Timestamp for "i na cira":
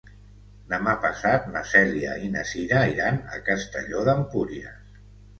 2.27-2.79